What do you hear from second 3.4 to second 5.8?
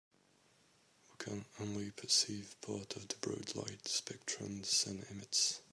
light spectrum the sun emits.